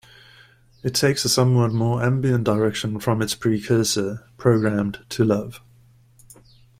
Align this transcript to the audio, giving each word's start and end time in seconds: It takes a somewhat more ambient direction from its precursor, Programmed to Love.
It 0.81 0.95
takes 0.95 1.25
a 1.25 1.29
somewhat 1.29 1.73
more 1.73 2.01
ambient 2.01 2.43
direction 2.43 2.99
from 2.99 3.21
its 3.21 3.35
precursor, 3.35 4.25
Programmed 4.35 5.05
to 5.09 5.23
Love. 5.23 5.61